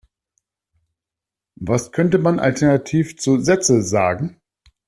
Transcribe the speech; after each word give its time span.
Was 1.59 1.91
könnte 1.91 2.17
man 2.17 2.39
Alternativ 2.39 3.17
zu 3.19 3.39
Sätze 3.39 3.83
sagen? 3.83 4.41